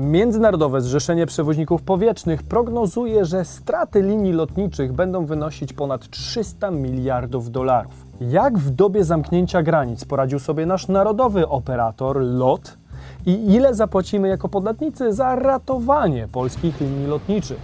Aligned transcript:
Międzynarodowe 0.00 0.80
Zrzeszenie 0.80 1.26
Przewoźników 1.26 1.82
Powietrznych 1.82 2.42
prognozuje, 2.42 3.24
że 3.24 3.44
straty 3.44 4.02
linii 4.02 4.32
lotniczych 4.32 4.92
będą 4.92 5.26
wynosić 5.26 5.72
ponad 5.72 6.10
300 6.10 6.70
miliardów 6.70 7.50
dolarów. 7.50 7.92
Jak 8.20 8.58
w 8.58 8.70
dobie 8.70 9.04
zamknięcia 9.04 9.62
granic 9.62 10.04
poradził 10.04 10.38
sobie 10.38 10.66
nasz 10.66 10.88
narodowy 10.88 11.48
operator 11.48 12.16
LOT 12.20 12.78
i 13.26 13.54
ile 13.54 13.74
zapłacimy 13.74 14.28
jako 14.28 14.48
podatnicy 14.48 15.12
za 15.12 15.36
ratowanie 15.36 16.28
polskich 16.32 16.80
linii 16.80 17.06
lotniczych? 17.06 17.60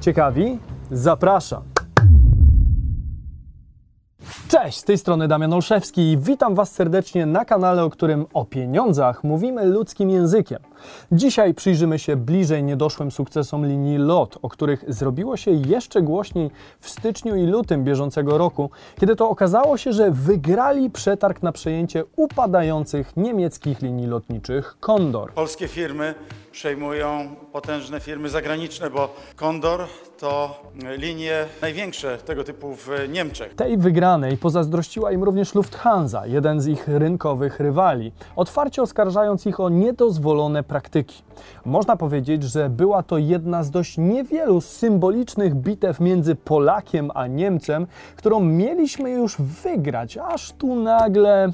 Ciekawi? 0.00 0.58
Zapraszam! 0.90 1.77
Cześć, 4.62 4.78
z 4.78 4.84
tej 4.84 4.98
strony 4.98 5.28
Damian 5.28 5.52
Olszewski 5.52 6.12
i 6.12 6.18
witam 6.18 6.54
Was 6.54 6.72
serdecznie 6.72 7.26
na 7.26 7.44
kanale, 7.44 7.84
o 7.84 7.90
którym 7.90 8.26
o 8.34 8.44
pieniądzach 8.44 9.24
mówimy 9.24 9.64
ludzkim 9.64 10.10
językiem. 10.10 10.58
Dzisiaj 11.12 11.54
przyjrzymy 11.54 11.98
się 11.98 12.16
bliżej 12.16 12.62
niedoszłym 12.62 13.10
sukcesom 13.10 13.66
linii 13.66 13.98
LOT, 13.98 14.38
o 14.42 14.48
których 14.48 14.84
zrobiło 14.88 15.36
się 15.36 15.50
jeszcze 15.50 16.02
głośniej 16.02 16.50
w 16.80 16.90
styczniu 16.90 17.36
i 17.36 17.46
lutym 17.46 17.84
bieżącego 17.84 18.38
roku, 18.38 18.70
kiedy 19.00 19.16
to 19.16 19.28
okazało 19.28 19.76
się, 19.76 19.92
że 19.92 20.10
wygrali 20.10 20.90
przetarg 20.90 21.42
na 21.42 21.52
przejęcie 21.52 22.04
upadających 22.16 23.16
niemieckich 23.16 23.82
linii 23.82 24.06
lotniczych 24.06 24.76
Condor. 24.80 25.32
Polskie 25.32 25.68
firmy 25.68 26.14
przejmują 26.52 27.36
potężne 27.52 28.00
firmy 28.00 28.28
zagraniczne, 28.28 28.90
bo 28.90 29.14
Condor 29.36 29.86
to 30.20 30.62
linie 30.98 31.46
największe 31.62 32.18
tego 32.18 32.44
typu 32.44 32.74
w 32.76 32.88
Niemczech. 33.08 33.54
Tej 33.54 33.76
wygranej 33.76 34.36
pozazdrościła 34.36 35.12
im 35.12 35.24
również 35.24 35.54
Lufthansa, 35.54 36.26
jeden 36.26 36.60
z 36.60 36.66
ich 36.66 36.88
rynkowych 36.88 37.60
rywali, 37.60 38.12
otwarcie 38.36 38.82
oskarżając 38.82 39.46
ich 39.46 39.60
o 39.60 39.68
niedozwolone 39.68 40.62
praktyki. 40.62 41.22
Można 41.64 41.96
powiedzieć, 41.96 42.42
że 42.42 42.70
była 42.70 43.02
to 43.02 43.18
jedna 43.18 43.62
z 43.62 43.70
dość 43.70 43.98
niewielu 43.98 44.60
symbolicznych 44.60 45.54
bitew 45.54 46.00
między 46.00 46.34
Polakiem 46.34 47.10
a 47.14 47.26
Niemcem, 47.26 47.86
którą 48.16 48.40
mieliśmy 48.40 49.10
już 49.10 49.36
wygrać, 49.38 50.18
aż 50.18 50.52
tu 50.52 50.74
nagle 50.74 51.52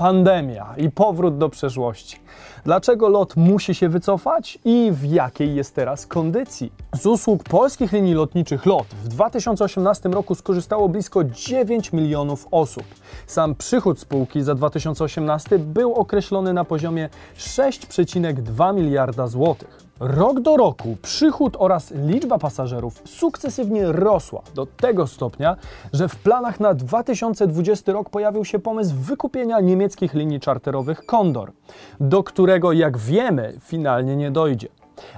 pandemia 0.00 0.74
i 0.76 0.90
powrót 0.90 1.38
do 1.38 1.48
przeszłości. 1.48 2.16
Dlaczego 2.64 3.08
lot 3.08 3.36
musi 3.36 3.74
się 3.74 3.88
wycofać 3.88 4.58
i 4.64 4.90
w 4.92 5.04
jakiej 5.04 5.54
jest 5.54 5.74
teraz 5.74 6.06
kondycji? 6.06 6.72
Z 6.94 7.06
usług 7.06 7.42
polskich 7.42 7.92
linii 7.92 8.14
lotniczych 8.14 8.66
LOT 8.66 8.86
w 8.86 9.08
2018 9.08 10.08
roku 10.08 10.34
skorzystało 10.34 10.88
blisko 10.88 11.24
9 11.24 11.92
milionów 11.92 12.46
osób. 12.50 12.84
Sam 13.26 13.54
przychód 13.54 14.00
spółki 14.00 14.42
za 14.42 14.54
2018 14.54 15.58
był 15.58 15.94
określony 15.94 16.52
na 16.52 16.64
poziomie 16.64 17.08
6,2 17.36 18.74
miliarda 18.74 19.26
złotych. 19.26 19.89
Rok 20.00 20.40
do 20.40 20.56
roku 20.56 20.96
przychód 21.02 21.56
oraz 21.58 21.90
liczba 21.90 22.38
pasażerów 22.38 23.02
sukcesywnie 23.04 23.92
rosła 23.92 24.42
do 24.54 24.66
tego 24.66 25.06
stopnia, 25.06 25.56
że 25.92 26.08
w 26.08 26.16
planach 26.16 26.60
na 26.60 26.74
2020 26.74 27.92
rok 27.92 28.10
pojawił 28.10 28.44
się 28.44 28.58
pomysł 28.58 28.94
wykupienia 28.94 29.60
niemieckich 29.60 30.14
linii 30.14 30.40
czarterowych 30.40 31.06
Condor, 31.06 31.52
do 32.00 32.22
którego, 32.22 32.72
jak 32.72 32.98
wiemy, 32.98 33.58
finalnie 33.60 34.16
nie 34.16 34.30
dojdzie. 34.30 34.68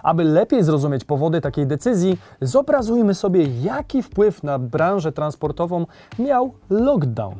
Aby 0.02 0.24
lepiej 0.24 0.62
zrozumieć 0.62 1.04
powody 1.04 1.40
takiej 1.40 1.66
decyzji, 1.66 2.18
zobrazujmy 2.40 3.14
sobie, 3.14 3.46
jaki 3.62 4.02
wpływ 4.02 4.42
na 4.42 4.58
branżę 4.58 5.12
transportową 5.12 5.86
miał 6.18 6.54
lockdown. 6.70 7.34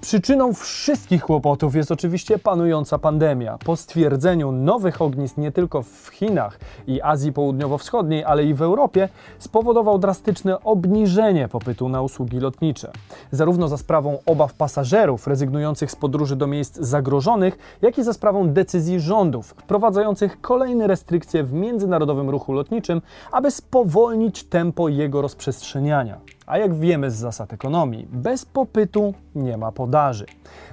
Przyczyną 0.00 0.54
wszystkich 0.54 1.22
kłopotów 1.22 1.74
jest 1.74 1.92
oczywiście 1.92 2.38
panująca 2.38 2.98
pandemia. 2.98 3.58
Po 3.64 3.76
stwierdzeniu 3.76 4.52
nowych 4.52 5.02
ognisk 5.02 5.36
nie 5.36 5.52
tylko 5.52 5.82
w 5.82 6.08
Chinach 6.12 6.58
i 6.86 7.02
Azji 7.02 7.32
Południowo-Wschodniej, 7.32 8.24
ale 8.24 8.44
i 8.44 8.54
w 8.54 8.62
Europie, 8.62 9.08
spowodował 9.38 9.98
drastyczne 9.98 10.60
obniżenie 10.60 11.48
popytu 11.48 11.88
na 11.88 12.02
usługi 12.02 12.40
lotnicze. 12.40 12.92
Zarówno 13.30 13.68
za 13.68 13.76
sprawą 13.76 14.18
obaw 14.26 14.54
pasażerów 14.54 15.26
rezygnujących 15.26 15.90
z 15.90 15.96
podróży 15.96 16.36
do 16.36 16.46
miejsc 16.46 16.76
zagrożonych, 16.76 17.58
jak 17.82 17.98
i 17.98 18.04
za 18.04 18.12
sprawą 18.12 18.48
decyzji 18.48 19.00
rządów 19.00 19.46
wprowadzających 19.46 20.40
kolejne 20.40 20.86
restrykcje 20.86 21.44
w 21.44 21.52
międzynarodowym 21.52 22.30
ruchu 22.30 22.52
lotniczym, 22.52 23.02
aby 23.32 23.50
spowolnić 23.50 24.44
tempo 24.44 24.88
jego 24.88 25.22
rozprzestrzeniania. 25.22 26.37
A 26.48 26.58
jak 26.58 26.74
wiemy 26.74 27.10
z 27.10 27.14
zasad 27.14 27.52
ekonomii, 27.52 28.06
bez 28.12 28.44
popytu 28.44 29.14
nie 29.34 29.56
ma 29.56 29.72
podaży. 29.72 30.26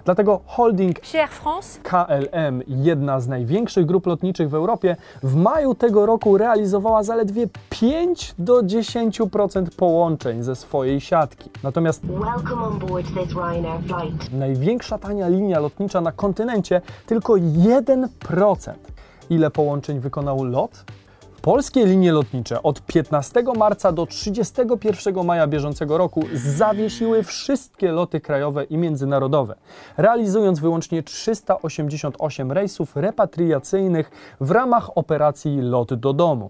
Dlatego 0.06 0.42
holding 0.46 1.00
Chez 1.02 1.16
Air 1.16 1.30
France, 1.30 1.80
KLM, 1.84 2.64
jedna 2.68 3.20
z 3.20 3.28
największych 3.28 3.86
grup 3.86 4.06
lotniczych 4.08 4.50
w 4.50 4.56
Europie, 4.56 4.96
w 5.24 5.36
maju 5.36 5.76
tego 5.76 6.06
roku 6.06 6.38
realizowała 6.38 7.04
zaledwie 7.04 7.48
5 7.70 8.36
do 8.40 8.62
10% 8.64 9.66
połączeń 9.78 10.44
ze 10.44 10.56
swojej 10.56 11.02
siatki. 11.02 11.50
Natomiast 11.64 12.06
Welcome 12.06 12.64
on 12.64 12.80
board 12.80 13.08
this 13.08 13.34
Ryanair 13.34 13.82
flight. 13.84 14.34
największa 14.34 14.98
tania 14.98 15.28
linia 15.28 15.60
lotnicza 15.60 16.02
na 16.02 16.12
kontynencie 16.12 16.82
tylko 17.06 17.34
1%. 17.34 18.74
Ile 19.30 19.52
połączeń 19.52 20.00
wykonał 20.00 20.44
LOT? 20.44 20.86
Polskie 21.46 21.86
linie 21.86 22.12
lotnicze 22.12 22.64
od 22.64 22.82
15 22.82 23.44
marca 23.58 23.92
do 23.92 24.06
31 24.06 25.26
maja 25.26 25.48
bieżącego 25.48 25.98
roku 25.98 26.24
zawiesiły 26.34 27.24
wszystkie 27.24 27.92
loty 27.92 28.22
krajowe 28.22 28.64
i 28.64 28.78
międzynarodowe, 28.78 29.56
realizując 29.98 30.60
wyłącznie 30.60 31.04
388 31.04 32.52
rejsów 32.52 32.96
repatriacyjnych 32.96 34.12
w 34.42 34.52
ramach 34.52 34.98
operacji 34.98 35.62
Lot 35.62 35.94
do 35.94 36.14
domu, 36.14 36.50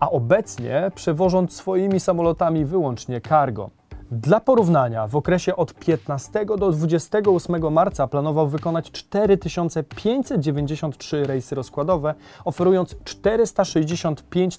a 0.00 0.10
obecnie 0.10 0.90
przewożąc 0.94 1.56
swoimi 1.56 2.00
samolotami 2.00 2.64
wyłącznie 2.64 3.20
cargo. 3.20 3.70
Dla 4.10 4.40
porównania, 4.40 5.06
w 5.06 5.16
okresie 5.16 5.56
od 5.56 5.74
15 5.74 6.46
do 6.46 6.70
28 6.70 7.72
marca 7.72 8.06
planował 8.06 8.48
wykonać 8.48 8.90
4593 8.90 11.24
rejsy 11.24 11.54
rozkładowe, 11.54 12.14
oferując 12.44 12.96
465 13.04 14.56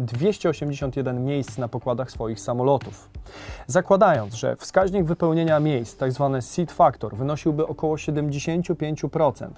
281 0.00 1.24
miejsc 1.24 1.58
na 1.58 1.68
pokładach 1.68 2.10
swoich 2.10 2.40
samolotów. 2.40 3.10
Zakładając, 3.66 4.34
że 4.34 4.56
wskaźnik 4.56 5.04
wypełnienia 5.04 5.60
miejsc, 5.60 5.96
tzw. 5.96 6.38
seat 6.40 6.72
factor, 6.72 7.16
wynosiłby 7.16 7.66
około 7.66 7.96
75%, 7.96 9.48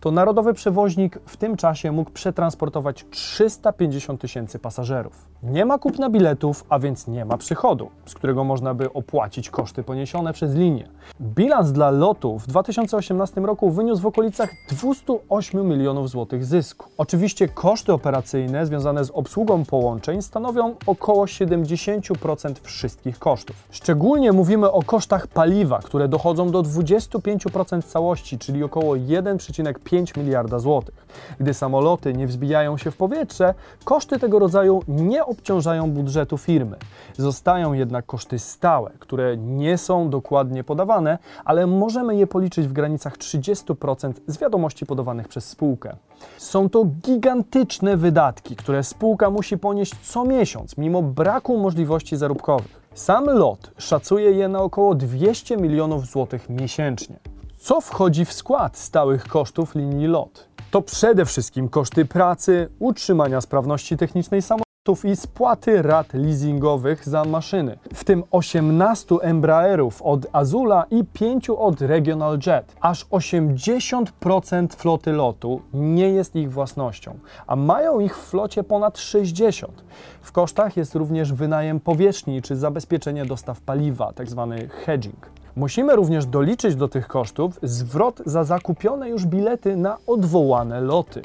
to 0.00 0.10
narodowy 0.10 0.54
przewoźnik 0.54 1.18
w 1.26 1.36
tym 1.36 1.56
czasie 1.56 1.92
mógł 1.92 2.10
przetransportować 2.10 3.04
350 3.10 4.20
tysięcy 4.20 4.58
pasażerów. 4.58 5.28
Nie 5.42 5.64
ma 5.64 5.78
kupna 5.78 6.10
biletów, 6.10 6.64
a 6.68 6.78
więc 6.78 7.08
nie 7.08 7.24
ma 7.24 7.36
przychodu, 7.36 7.90
z 8.06 8.14
którego 8.14 8.44
można 8.44 8.74
by 8.74 8.83
opłacić 8.92 9.50
koszty 9.50 9.82
poniesione 9.82 10.32
przez 10.32 10.54
linię. 10.54 10.88
Bilans 11.20 11.72
dla 11.72 11.90
lotu 11.90 12.38
w 12.38 12.46
2018 12.46 13.40
roku 13.40 13.70
wyniósł 13.70 14.02
w 14.02 14.06
okolicach 14.06 14.50
208 14.70 15.68
milionów 15.68 16.10
złotych 16.10 16.44
zysku. 16.44 16.86
Oczywiście 16.98 17.48
koszty 17.48 17.92
operacyjne 17.92 18.66
związane 18.66 19.04
z 19.04 19.10
obsługą 19.10 19.64
połączeń 19.64 20.22
stanowią 20.22 20.74
około 20.86 21.24
70% 21.24 22.54
wszystkich 22.62 23.18
kosztów. 23.18 23.56
Szczególnie 23.70 24.32
mówimy 24.32 24.70
o 24.70 24.82
kosztach 24.82 25.26
paliwa, 25.26 25.78
które 25.78 26.08
dochodzą 26.08 26.50
do 26.50 26.62
25% 26.62 27.82
całości, 27.82 28.38
czyli 28.38 28.62
około 28.62 28.94
1,5 28.94 30.18
miliarda 30.18 30.58
złotych. 30.58 31.06
Gdy 31.40 31.54
samoloty 31.54 32.12
nie 32.12 32.26
wzbijają 32.26 32.78
się 32.78 32.90
w 32.90 32.96
powietrze, 32.96 33.54
koszty 33.84 34.18
tego 34.18 34.38
rodzaju 34.38 34.82
nie 34.88 35.24
obciążają 35.24 35.90
budżetu 35.90 36.38
firmy. 36.38 36.76
Zostają 37.16 37.72
jednak 37.72 38.06
koszty 38.06 38.38
stałe, 38.38 38.73
które 38.98 39.36
nie 39.36 39.78
są 39.78 40.10
dokładnie 40.10 40.64
podawane, 40.64 41.18
ale 41.44 41.66
możemy 41.66 42.16
je 42.16 42.26
policzyć 42.26 42.68
w 42.68 42.72
granicach 42.72 43.18
30% 43.18 44.12
z 44.26 44.38
wiadomości 44.38 44.86
podawanych 44.86 45.28
przez 45.28 45.48
spółkę. 45.48 45.96
Są 46.38 46.68
to 46.68 46.84
gigantyczne 46.84 47.96
wydatki, 47.96 48.56
które 48.56 48.82
spółka 48.82 49.30
musi 49.30 49.58
ponieść 49.58 49.94
co 50.02 50.24
miesiąc, 50.24 50.76
mimo 50.76 51.02
braku 51.02 51.58
możliwości 51.58 52.16
zarobkowych. 52.16 52.84
Sam 52.94 53.24
lot 53.24 53.70
szacuje 53.78 54.30
je 54.30 54.48
na 54.48 54.60
około 54.60 54.94
200 54.94 55.56
milionów 55.56 56.06
złotych 56.06 56.48
miesięcznie. 56.50 57.16
Co 57.58 57.80
wchodzi 57.80 58.24
w 58.24 58.32
skład 58.32 58.78
stałych 58.78 59.28
kosztów 59.28 59.74
linii 59.74 60.06
LOT? 60.06 60.48
To 60.70 60.82
przede 60.82 61.24
wszystkim 61.24 61.68
koszty 61.68 62.04
pracy, 62.04 62.68
utrzymania 62.78 63.40
sprawności 63.40 63.96
technicznej 63.96 64.42
samolotu, 64.42 64.63
i 65.04 65.16
spłaty 65.16 65.82
rat 65.82 66.14
leasingowych 66.14 67.08
za 67.08 67.24
maszyny, 67.24 67.78
w 67.94 68.04
tym 68.04 68.24
18 68.30 69.14
Embraerów 69.22 70.02
od 70.02 70.26
Azula 70.32 70.84
i 70.90 71.04
5 71.04 71.50
od 71.50 71.80
Regional 71.80 72.38
Jet. 72.46 72.76
Aż 72.80 73.06
80% 73.06 74.74
floty 74.76 75.12
lotu 75.12 75.60
nie 75.74 76.08
jest 76.08 76.36
ich 76.36 76.52
własnością, 76.52 77.18
a 77.46 77.56
mają 77.56 78.00
ich 78.00 78.18
w 78.18 78.26
flocie 78.30 78.64
ponad 78.64 78.98
60. 78.98 79.84
W 80.20 80.32
kosztach 80.32 80.76
jest 80.76 80.94
również 80.94 81.32
wynajem 81.32 81.80
powierzchni 81.80 82.42
czy 82.42 82.56
zabezpieczenie 82.56 83.26
dostaw 83.26 83.60
paliwa, 83.60 84.12
tzw. 84.12 84.54
hedging. 84.84 85.30
Musimy 85.56 85.96
również 85.96 86.26
doliczyć 86.26 86.76
do 86.76 86.88
tych 86.88 87.08
kosztów 87.08 87.58
zwrot 87.62 88.22
za 88.26 88.44
zakupione 88.44 89.08
już 89.08 89.26
bilety 89.26 89.76
na 89.76 89.96
odwołane 90.06 90.80
loty. 90.80 91.22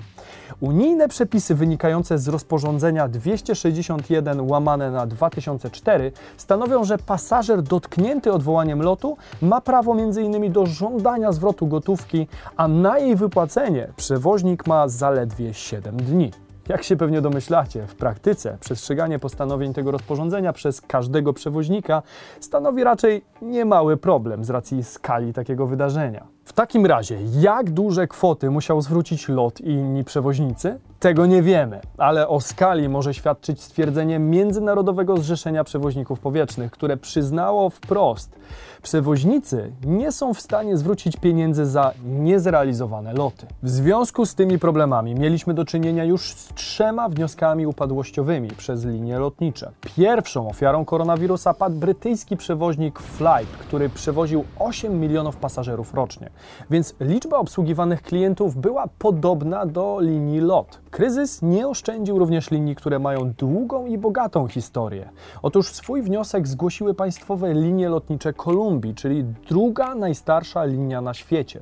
Unijne 0.62 1.08
przepisy 1.08 1.56
wynikające 1.56 2.18
z 2.18 2.28
rozporządzenia 2.28 3.08
261 3.08 4.42
łamane 4.42 4.92
na 4.92 5.08
2004 5.08 6.12
stanowią, 6.38 6.84
że 6.84 6.98
pasażer 6.98 7.64
dotknięty 7.64 8.34
odwołaniem 8.34 8.82
lotu 8.82 9.18
ma 9.42 9.62
prawo 9.62 9.92
m.in. 9.92 10.52
do 10.52 10.66
żądania 10.66 11.32
zwrotu 11.32 11.68
gotówki, 11.68 12.28
a 12.58 12.68
na 12.68 13.00
jej 13.00 13.16
wypłacenie 13.16 13.88
przewoźnik 13.96 14.68
ma 14.68 14.88
zaledwie 14.88 15.54
7 15.54 15.98
dni. 15.98 16.32
Jak 16.70 16.84
się 16.84 16.98
pewnie 16.98 17.22
domyślacie, 17.22 17.88
w 17.88 17.96
praktyce 17.96 18.58
przestrzeganie 18.60 19.20
postanowień 19.20 19.74
tego 19.74 19.92
rozporządzenia 19.92 20.54
przez 20.54 20.82
każdego 20.82 21.34
przewoźnika 21.34 22.02
stanowi 22.40 22.84
raczej 22.84 23.22
niemały 23.42 23.98
problem 23.98 24.44
z 24.44 24.50
racji 24.50 24.84
skali 24.84 25.34
takiego 25.34 25.68
wydarzenia. 25.68 26.39
W 26.50 26.54
takim 26.54 26.86
razie, 26.86 27.18
jak 27.40 27.72
duże 27.72 28.08
kwoty 28.08 28.52
musiał 28.52 28.82
zwrócić 28.82 29.28
LOT 29.30 29.62
i 29.62 29.70
inni 29.70 30.04
przewoźnicy? 30.04 30.80
Tego 31.00 31.26
nie 31.26 31.42
wiemy, 31.42 31.82
ale 31.98 32.28
o 32.28 32.42
skali 32.42 32.90
może 32.90 33.14
świadczyć 33.14 33.62
stwierdzenie 33.62 34.20
Międzynarodowego 34.20 35.18
Zrzeszenia 35.18 35.64
Przewoźników 35.64 36.20
Powietrznych, 36.20 36.72
które 36.72 36.98
przyznało 36.98 37.70
wprost, 37.70 38.36
przewoźnicy 38.82 39.72
nie 39.86 40.12
są 40.12 40.34
w 40.34 40.42
stanie 40.42 40.78
zwrócić 40.78 41.18
pieniędzy 41.18 41.66
za 41.66 41.92
niezrealizowane 42.06 43.14
loty. 43.14 43.48
W 43.64 43.70
związku 43.70 44.26
z 44.26 44.36
tymi 44.36 44.60
problemami 44.60 45.16
mieliśmy 45.16 45.54
do 45.54 45.66
czynienia 45.66 46.04
już 46.04 46.34
z 46.34 46.54
trzema 46.54 47.10
wnioskami 47.10 47.68
upadłościowymi 47.68 48.50
przez 48.50 48.86
linie 48.86 49.20
lotnicze. 49.20 49.72
Pierwszą 49.96 50.50
ofiarą 50.50 50.86
koronawirusa 50.86 51.54
padł 51.54 51.76
brytyjski 51.76 52.38
przewoźnik 52.38 53.00
Flight, 53.00 53.58
który 53.60 53.90
przewoził 53.90 54.44
8 54.60 55.00
milionów 55.00 55.38
pasażerów 55.38 55.94
rocznie, 55.94 56.30
więc 56.70 56.96
liczba 57.00 57.38
obsługiwanych 57.38 58.02
klientów 58.02 58.56
była 58.56 58.88
podobna 59.00 59.66
do 59.66 59.98
linii 60.02 60.40
LOT. 60.40 60.80
Kryzys 60.92 61.42
nie 61.42 61.68
oszczędził 61.68 62.20
również 62.20 62.52
linii, 62.52 62.76
które 62.76 63.00
mają 63.00 63.32
długą 63.32 63.86
i 63.86 63.98
bogatą 63.98 64.48
historię. 64.48 65.10
Otóż 65.42 65.68
swój 65.68 66.02
wniosek 66.02 66.48
zgłosiły 66.48 66.94
państwowe 66.94 67.54
linie 67.54 67.90
lotnicze 67.90 68.34
Kolumbii, 68.34 68.96
czyli 68.96 69.24
druga 69.50 69.96
najstarsza 69.96 70.64
linia 70.64 71.02
na 71.02 71.14
świecie. 71.14 71.62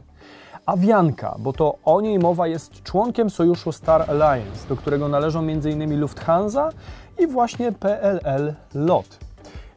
Avianca, 0.65 1.35
bo 1.39 1.53
to 1.53 1.75
o 1.85 2.01
niej 2.01 2.19
mowa 2.19 2.47
jest 2.47 2.83
członkiem 2.83 3.29
sojuszu 3.29 3.71
Star 3.71 4.01
Alliance, 4.09 4.67
do 4.69 4.75
którego 4.75 5.07
należą 5.07 5.39
m.in. 5.39 5.99
Lufthansa 5.99 6.69
i 7.19 7.27
właśnie 7.27 7.71
PLL 7.71 8.53
LOT. 8.73 9.26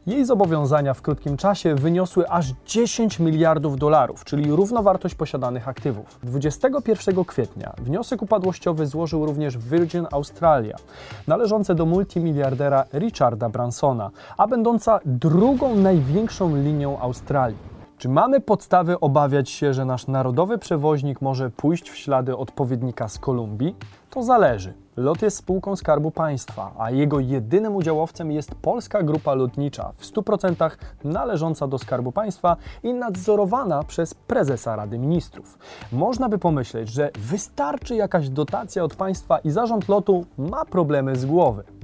Jej 0.06 0.25
zobowiązania 0.25 0.94
w 0.94 1.02
krótkim 1.02 1.37
czasie 1.37 1.75
wyniosły 1.75 2.29
aż 2.29 2.52
10 2.67 3.19
miliardów 3.19 3.79
dolarów, 3.79 4.25
czyli 4.25 4.50
równowartość 4.50 5.14
posiadanych 5.14 5.69
aktywów. 5.69 6.19
21 6.23 7.25
kwietnia 7.25 7.73
wniosek 7.79 8.23
upadłościowy 8.23 8.87
złożył 8.87 9.26
również 9.26 9.58
Virgin 9.58 10.06
Australia, 10.12 10.76
należące 11.26 11.75
do 11.75 11.87
multimiliardera 11.87 12.85
Richarda 12.93 13.49
Bransona, 13.49 14.11
a 14.37 14.47
będąca 14.47 15.00
drugą 15.05 15.75
największą 15.75 16.56
linią 16.56 16.99
Australii. 16.99 17.69
Czy 18.00 18.08
mamy 18.08 18.41
podstawy 18.41 19.00
obawiać 19.00 19.50
się, 19.50 19.75
że 19.75 19.85
nasz 19.85 20.06
narodowy 20.06 20.58
przewoźnik 20.58 21.23
może 21.23 21.50
pójść 21.50 21.91
w 21.91 21.97
ślady 21.97 22.37
odpowiednika 22.37 23.08
z 23.08 23.19
Kolumbii? 23.19 23.76
To 24.11 24.23
zależy. 24.23 24.75
LOT 24.97 25.23
jest 25.23 25.37
spółką 25.37 25.76
Skarbu 25.76 26.11
Państwa, 26.11 26.73
a 26.79 26.91
jego 26.91 27.20
jedynym 27.20 27.76
udziałowcem 27.76 28.32
jest 28.32 28.55
Polska 28.55 29.02
Grupa 29.02 29.35
Lotnicza, 29.35 29.93
w 29.97 30.06
100% 30.06 30.70
należąca 31.05 31.67
do 31.67 31.79
Skarbu 31.79 32.12
Państwa 32.12 32.56
i 32.82 32.94
nadzorowana 32.94 33.82
przez 33.82 34.14
prezesa 34.14 34.76
Rady 34.76 34.99
Ministrów. 34.99 35.58
Można 35.93 36.29
by 36.29 36.38
pomyśleć, 36.38 36.88
że 36.88 37.11
wystarczy 37.19 37.97
jakaś 37.97 38.29
dotacja 38.29 38.85
od 38.85 38.94
państwa 38.94 39.38
i 39.38 39.50
zarząd 39.50 39.88
lotu 39.88 40.25
ma 40.38 40.64
problemy 40.64 41.17
z 41.17 41.26
głowy. 41.26 41.80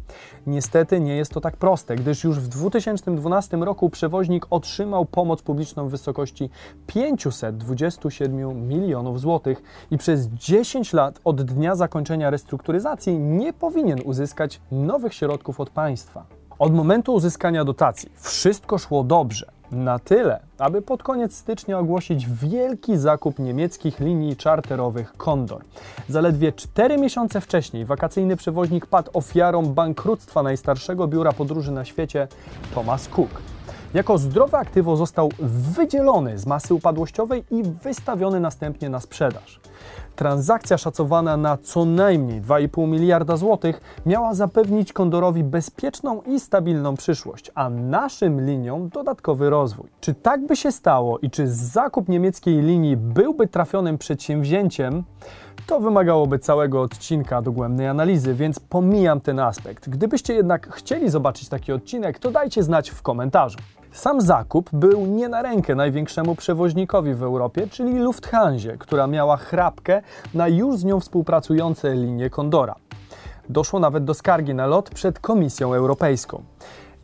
Niestety 0.46 1.00
nie 1.00 1.16
jest 1.16 1.32
to 1.32 1.40
tak 1.40 1.56
proste, 1.56 1.96
gdyż 1.96 2.24
już 2.24 2.40
w 2.40 2.48
2012 2.48 3.56
roku 3.56 3.90
przewoźnik 3.90 4.46
otrzymał 4.50 5.04
pomoc 5.04 5.42
publiczną 5.42 5.88
w 5.88 5.90
wysokości 5.90 6.50
527 6.86 8.68
milionów 8.68 9.20
złotych 9.20 9.62
i 9.90 9.98
przez 9.98 10.26
10 10.26 10.92
lat 10.92 11.20
od 11.24 11.42
dnia 11.42 11.74
zakończenia 11.74 12.30
restrukturyzacji 12.30 13.18
nie 13.18 13.52
powinien 13.52 14.00
uzyskać 14.04 14.60
nowych 14.70 15.14
środków 15.14 15.60
od 15.60 15.70
państwa. 15.70 16.26
Od 16.58 16.74
momentu 16.74 17.14
uzyskania 17.14 17.64
dotacji 17.64 18.12
wszystko 18.16 18.78
szło 18.78 19.04
dobrze. 19.04 19.55
Na 19.70 19.98
tyle, 19.98 20.40
aby 20.58 20.82
pod 20.82 21.02
koniec 21.02 21.36
stycznia 21.36 21.78
ogłosić 21.78 22.26
wielki 22.28 22.96
zakup 22.96 23.38
niemieckich 23.38 24.00
linii 24.00 24.36
czarterowych 24.36 25.12
Condor. 25.16 25.62
Zaledwie 26.08 26.52
4 26.52 26.98
miesiące 26.98 27.40
wcześniej 27.40 27.84
wakacyjny 27.84 28.36
przewoźnik 28.36 28.86
padł 28.86 29.10
ofiarą 29.14 29.66
bankructwa 29.66 30.42
najstarszego 30.42 31.06
biura 31.06 31.32
podróży 31.32 31.72
na 31.72 31.84
świecie 31.84 32.28
Thomas 32.74 33.08
Cook. 33.08 33.55
Jako 33.96 34.19
zdrowe 34.19 34.58
aktywo 34.58 34.96
został 34.96 35.28
wydzielony 35.38 36.38
z 36.38 36.46
masy 36.46 36.75
upadłościowej 36.75 37.44
i 37.50 37.62
wystawiony 37.62 38.40
następnie 38.40 38.90
na 38.90 39.00
sprzedaż. 39.00 39.60
Transakcja 40.16 40.78
szacowana 40.78 41.37
na 41.37 41.56
co 41.56 41.84
najmniej 41.84 42.43
2,5 42.43 42.88
miliarda 42.88 43.37
złotych 43.37 43.81
miała 44.06 44.34
zapewnić 44.34 44.93
Kondorowi 44.93 45.44
bezpieczną 45.44 46.22
i 46.22 46.40
stabilną 46.40 46.96
przyszłość, 46.96 47.50
a 47.54 47.70
naszym 47.70 48.46
liniom 48.46 48.88
dodatkowy 48.88 49.50
rozwój. 49.50 49.88
Czy 50.00 50.14
tak 50.14 50.46
by 50.46 50.56
się 50.56 50.72
stało 50.72 51.19
i 51.19 51.31
czy 51.31 51.49
zakup 51.49 52.08
niemieckiej 52.08 52.62
linii 52.62 52.96
byłby 52.96 53.46
trafionym 53.46 53.99
przedsięwzięciem? 53.99 55.04
To 55.66 55.80
wymagałoby 55.80 56.38
całego 56.38 56.82
odcinka 56.82 57.42
dogłębnej 57.42 57.88
analizy, 57.88 58.34
więc 58.34 58.60
pomijam 58.60 59.20
ten 59.20 59.38
aspekt. 59.38 59.88
Gdybyście 59.88 60.34
jednak 60.34 60.74
chcieli 60.74 61.10
zobaczyć 61.10 61.48
taki 61.48 61.72
odcinek, 61.72 62.18
to 62.18 62.30
dajcie 62.30 62.62
znać 62.62 62.90
w 62.90 63.02
komentarzu. 63.02 63.58
Sam 63.92 64.20
zakup 64.20 64.70
był 64.72 65.06
nie 65.06 65.28
na 65.28 65.42
rękę 65.42 65.74
największemu 65.74 66.34
przewoźnikowi 66.34 67.14
w 67.14 67.22
Europie, 67.22 67.66
czyli 67.70 67.98
Lufthansie, 67.98 68.78
która 68.78 69.06
miała 69.06 69.36
chrapkę 69.36 70.02
na 70.34 70.48
już 70.48 70.76
z 70.76 70.84
nią 70.84 71.00
współpracujące 71.00 71.94
linie 71.94 72.30
Condora. 72.30 72.74
Doszło 73.48 73.80
nawet 73.80 74.04
do 74.04 74.14
skargi 74.14 74.54
na 74.54 74.66
lot 74.66 74.90
przed 74.90 75.18
Komisją 75.18 75.74
Europejską. 75.74 76.42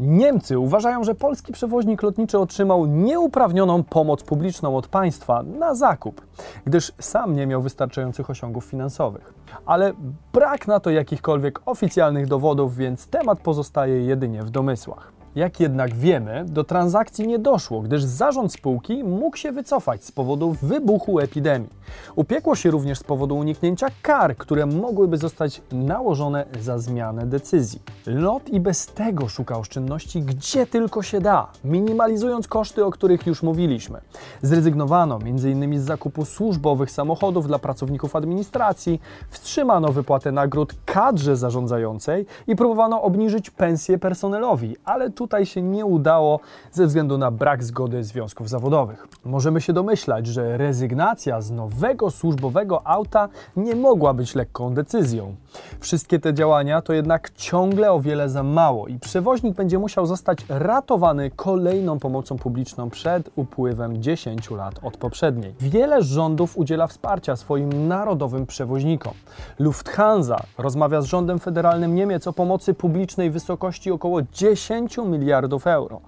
Niemcy 0.02 0.58
uważają, 0.58 1.04
że 1.04 1.14
polski 1.14 1.52
przewoźnik 1.52 2.02
lotniczy 2.02 2.38
otrzymał 2.38 2.86
nieuprawnioną 2.86 3.82
pomoc 3.82 4.22
publiczną 4.22 4.76
od 4.76 4.88
państwa 4.88 5.42
na 5.42 5.74
zakup, 5.74 6.26
gdyż 6.64 6.92
sam 6.98 7.36
nie 7.36 7.46
miał 7.46 7.62
wystarczających 7.62 8.30
osiągów 8.30 8.64
finansowych. 8.64 9.34
Ale 9.66 9.92
brak 10.32 10.66
na 10.66 10.80
to 10.80 10.90
jakichkolwiek 10.90 11.60
oficjalnych 11.66 12.26
dowodów, 12.26 12.76
więc 12.76 13.06
temat 13.06 13.40
pozostaje 13.40 14.02
jedynie 14.04 14.42
w 14.42 14.50
domysłach. 14.50 15.21
Jak 15.34 15.60
jednak 15.60 15.94
wiemy, 15.94 16.44
do 16.48 16.64
transakcji 16.64 17.26
nie 17.26 17.38
doszło, 17.38 17.80
gdyż 17.80 18.04
zarząd 18.04 18.52
spółki 18.52 19.04
mógł 19.04 19.36
się 19.36 19.52
wycofać 19.52 20.04
z 20.04 20.12
powodu 20.12 20.56
wybuchu 20.62 21.18
epidemii. 21.20 21.68
Upiekło 22.16 22.56
się 22.56 22.70
również 22.70 22.98
z 22.98 23.04
powodu 23.04 23.36
uniknięcia 23.36 23.86
kar, 24.02 24.36
które 24.36 24.66
mogłyby 24.66 25.16
zostać 25.16 25.62
nałożone 25.72 26.46
za 26.60 26.78
zmianę 26.78 27.26
decyzji. 27.26 27.80
LOT 28.06 28.48
i 28.48 28.60
bez 28.60 28.86
tego 28.86 29.28
szuka 29.28 29.58
oszczędności 29.58 30.22
gdzie 30.22 30.66
tylko 30.66 31.02
się 31.02 31.20
da, 31.20 31.48
minimalizując 31.64 32.48
koszty, 32.48 32.84
o 32.84 32.90
których 32.90 33.26
już 33.26 33.42
mówiliśmy. 33.42 34.00
Zrezygnowano 34.42 35.18
m.in. 35.24 35.80
z 35.80 35.84
zakupu 35.84 36.24
służbowych 36.24 36.90
samochodów 36.90 37.46
dla 37.46 37.58
pracowników 37.58 38.16
administracji, 38.16 39.00
wstrzymano 39.30 39.88
wypłatę 39.88 40.32
nagród 40.32 40.74
kadrze 40.84 41.36
zarządzającej 41.36 42.26
i 42.46 42.56
próbowano 42.56 43.02
obniżyć 43.02 43.50
pensje 43.50 43.98
personelowi, 43.98 44.76
ale 44.84 45.10
tu 45.10 45.21
tutaj 45.22 45.46
się 45.46 45.62
nie 45.62 45.84
udało 45.84 46.40
ze 46.72 46.86
względu 46.86 47.18
na 47.18 47.30
brak 47.30 47.64
zgody 47.64 48.04
związków 48.04 48.48
zawodowych. 48.48 49.08
Możemy 49.24 49.60
się 49.60 49.72
domyślać, 49.72 50.26
że 50.26 50.56
rezygnacja 50.56 51.40
z 51.40 51.50
nowego 51.50 52.10
służbowego 52.10 52.86
auta 52.86 53.28
nie 53.56 53.76
mogła 53.76 54.14
być 54.14 54.34
lekką 54.34 54.74
decyzją. 54.74 55.34
Wszystkie 55.80 56.18
te 56.18 56.34
działania 56.34 56.82
to 56.82 56.92
jednak 56.92 57.30
ciągle 57.30 57.92
o 57.92 58.00
wiele 58.00 58.28
za 58.28 58.42
mało 58.42 58.88
i 58.88 58.98
przewoźnik 58.98 59.56
będzie 59.56 59.78
musiał 59.78 60.06
zostać 60.06 60.38
ratowany 60.48 61.30
kolejną 61.30 61.98
pomocą 61.98 62.38
publiczną 62.38 62.90
przed 62.90 63.30
upływem 63.36 64.02
10 64.02 64.50
lat 64.50 64.74
od 64.82 64.96
poprzedniej. 64.96 65.54
Wiele 65.60 66.02
rządów 66.02 66.58
udziela 66.58 66.86
wsparcia 66.86 67.36
swoim 67.36 67.88
narodowym 67.88 68.46
przewoźnikom. 68.46 69.12
Lufthansa 69.58 70.36
rozmawia 70.58 71.00
z 71.00 71.04
rządem 71.04 71.38
federalnym 71.38 71.94
Niemiec 71.94 72.26
o 72.26 72.32
pomocy 72.32 72.74
publicznej 72.74 73.30
w 73.30 73.32
wysokości 73.32 73.90
około 73.90 74.22
10 74.22 74.98
miliardów 75.12 75.66
euro. 75.66 76.00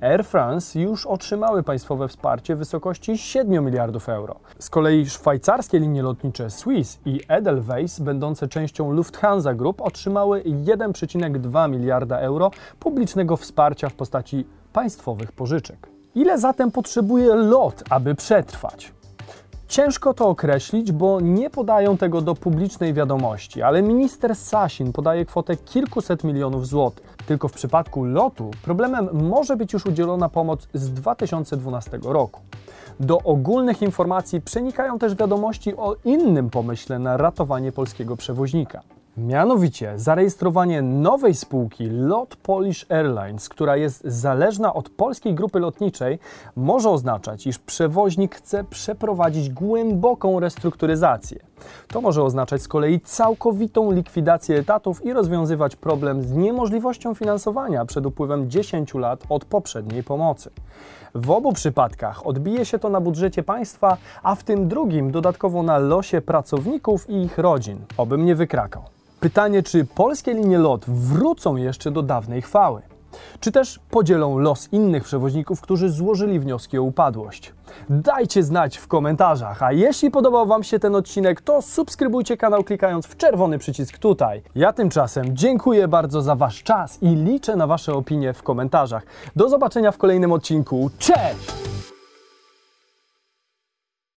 Air 0.00 0.24
France 0.24 0.80
już 0.80 1.06
otrzymały 1.06 1.62
państwowe 1.62 2.08
wsparcie 2.08 2.56
w 2.56 2.58
wysokości 2.58 3.18
7 3.18 3.64
miliardów 3.64 4.08
euro. 4.08 4.36
Z 4.58 4.70
kolei 4.70 5.06
szwajcarskie 5.06 5.78
linie 5.78 6.02
lotnicze 6.02 6.50
Swiss 6.50 6.98
i 7.04 7.20
Edelweiss, 7.28 8.00
będące 8.00 8.48
częścią 8.48 8.92
Lufthansa 8.92 9.54
Group, 9.54 9.80
otrzymały 9.80 10.42
1,2 10.42 11.70
miliarda 11.70 12.18
euro 12.18 12.50
publicznego 12.80 13.36
wsparcia 13.36 13.88
w 13.88 13.94
postaci 13.94 14.46
państwowych 14.72 15.32
pożyczek. 15.32 15.88
Ile 16.14 16.38
zatem 16.38 16.70
potrzebuje 16.70 17.34
LOT, 17.34 17.82
aby 17.90 18.14
przetrwać? 18.14 18.92
Ciężko 19.68 20.14
to 20.14 20.28
określić, 20.28 20.92
bo 20.92 21.20
nie 21.20 21.50
podają 21.50 21.96
tego 21.96 22.20
do 22.20 22.34
publicznej 22.34 22.94
wiadomości, 22.94 23.62
ale 23.62 23.82
minister 23.82 24.36
Sasin 24.36 24.92
podaje 24.92 25.24
kwotę 25.24 25.56
kilkuset 25.56 26.24
milionów 26.24 26.66
złotych. 26.66 27.09
Tylko 27.30 27.48
w 27.48 27.52
przypadku 27.52 28.04
lotu 28.04 28.50
problemem 28.62 29.08
może 29.12 29.56
być 29.56 29.72
już 29.72 29.86
udzielona 29.86 30.28
pomoc 30.28 30.68
z 30.74 30.90
2012 30.90 31.98
roku. 32.02 32.40
Do 33.00 33.18
ogólnych 33.18 33.82
informacji 33.82 34.40
przenikają 34.40 34.98
też 34.98 35.14
wiadomości 35.14 35.76
o 35.76 35.96
innym 36.04 36.50
pomyśle 36.50 36.98
na 36.98 37.16
ratowanie 37.16 37.72
polskiego 37.72 38.16
przewoźnika. 38.16 38.82
Mianowicie 39.16 39.98
zarejestrowanie 39.98 40.82
nowej 40.82 41.34
spółki 41.34 41.88
LOT 41.90 42.36
Polish 42.36 42.86
Airlines, 42.90 43.48
która 43.48 43.76
jest 43.76 44.04
zależna 44.04 44.74
od 44.74 44.88
polskiej 44.88 45.34
grupy 45.34 45.60
lotniczej, 45.60 46.18
może 46.56 46.90
oznaczać, 46.90 47.46
iż 47.46 47.58
przewoźnik 47.58 48.34
chce 48.34 48.64
przeprowadzić 48.64 49.50
głęboką 49.50 50.40
restrukturyzację. 50.40 51.38
To 51.88 52.00
może 52.00 52.22
oznaczać 52.22 52.62
z 52.62 52.68
kolei 52.68 53.00
całkowitą 53.00 53.90
likwidację 53.92 54.58
etatów 54.58 55.04
i 55.04 55.12
rozwiązywać 55.12 55.76
problem 55.76 56.22
z 56.22 56.32
niemożliwością 56.32 57.14
finansowania 57.14 57.84
przed 57.84 58.06
upływem 58.06 58.50
10 58.50 58.94
lat 58.94 59.20
od 59.28 59.44
poprzedniej 59.44 60.02
pomocy. 60.02 60.50
W 61.14 61.30
obu 61.30 61.52
przypadkach 61.52 62.26
odbije 62.26 62.64
się 62.64 62.78
to 62.78 62.88
na 62.90 63.00
budżecie 63.00 63.42
państwa, 63.42 63.96
a 64.22 64.34
w 64.34 64.44
tym 64.44 64.68
drugim 64.68 65.10
dodatkowo 65.10 65.62
na 65.62 65.78
losie 65.78 66.20
pracowników 66.20 67.10
i 67.10 67.22
ich 67.22 67.38
rodzin. 67.38 67.78
Obym 67.96 68.24
nie 68.24 68.34
wykrakał. 68.34 68.82
Pytanie, 69.20 69.62
czy 69.62 69.84
polskie 69.84 70.34
linie 70.34 70.58
LOT 70.58 70.84
wrócą 70.88 71.56
jeszcze 71.56 71.90
do 71.90 72.02
dawnej 72.02 72.42
chwały? 72.42 72.82
Czy 73.40 73.52
też 73.52 73.80
podzielą 73.90 74.38
los 74.38 74.68
innych 74.72 75.04
przewoźników, 75.04 75.60
którzy 75.60 75.90
złożyli 75.90 76.40
wnioski 76.40 76.78
o 76.78 76.82
upadłość? 76.82 77.54
Dajcie 77.90 78.42
znać 78.42 78.76
w 78.76 78.86
komentarzach, 78.86 79.62
a 79.62 79.72
jeśli 79.72 80.10
podobał 80.10 80.46
Wam 80.46 80.62
się 80.62 80.78
ten 80.78 80.94
odcinek, 80.94 81.40
to 81.40 81.62
subskrybujcie 81.62 82.36
kanał 82.36 82.64
klikając 82.64 83.06
w 83.06 83.16
czerwony 83.16 83.58
przycisk 83.58 83.98
tutaj. 83.98 84.42
Ja 84.54 84.72
tymczasem 84.72 85.36
dziękuję 85.36 85.88
bardzo 85.88 86.22
za 86.22 86.34
Wasz 86.34 86.62
czas 86.62 87.02
i 87.02 87.08
liczę 87.08 87.56
na 87.56 87.66
Wasze 87.66 87.92
opinie 87.92 88.32
w 88.32 88.42
komentarzach. 88.42 89.02
Do 89.36 89.48
zobaczenia 89.48 89.92
w 89.92 89.98
kolejnym 89.98 90.32
odcinku. 90.32 90.90
Cześć! 90.98 91.79